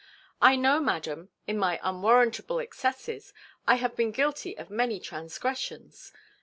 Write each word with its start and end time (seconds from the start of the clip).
I 0.41 0.55
know, 0.55 0.79
madam, 0.79 1.29
in 1.45 1.59
my 1.59 1.79
unwarrantable 1.83 2.57
excesses, 2.57 3.35
I 3.67 3.75
have 3.75 3.95
been 3.95 4.09
guilty 4.11 4.57
of 4.57 4.71
many 4.71 4.99
transgressions. 4.99 6.11